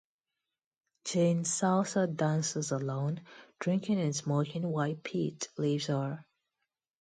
[1.05, 3.21] Jane salsa dances alone,
[3.59, 6.25] drinking and smoking, while Pete leaves her.